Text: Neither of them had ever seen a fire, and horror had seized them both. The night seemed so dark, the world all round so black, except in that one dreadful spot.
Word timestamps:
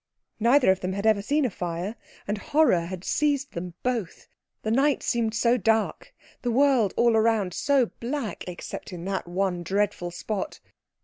Neither 0.39 0.71
of 0.71 0.79
them 0.79 0.93
had 0.93 1.05
ever 1.05 1.21
seen 1.21 1.45
a 1.45 1.51
fire, 1.51 1.95
and 2.27 2.39
horror 2.39 2.79
had 2.79 3.03
seized 3.03 3.53
them 3.53 3.75
both. 3.83 4.27
The 4.63 4.71
night 4.71 5.03
seemed 5.03 5.35
so 5.35 5.57
dark, 5.57 6.11
the 6.41 6.49
world 6.49 6.91
all 6.97 7.13
round 7.13 7.53
so 7.53 7.91
black, 7.99 8.43
except 8.47 8.91
in 8.91 9.05
that 9.05 9.27
one 9.27 9.61
dreadful 9.61 10.09
spot. 10.09 10.59